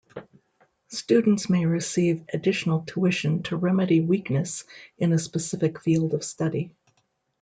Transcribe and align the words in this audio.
Students 0.87 1.47
may 1.47 1.67
receive 1.67 2.25
additional 2.33 2.79
tuition 2.87 3.43
to 3.43 3.55
remedy 3.55 3.99
weakness 3.99 4.63
in 4.97 5.13
a 5.13 5.19
specific 5.19 5.79
field 5.79 6.15
of 6.15 6.23
study. 6.23 6.71